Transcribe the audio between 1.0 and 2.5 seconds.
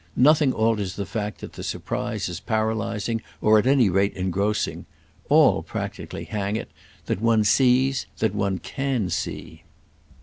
fact that the surprise is